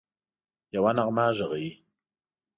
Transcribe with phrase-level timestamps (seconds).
[0.75, 1.71] یوه نغمه ږغوي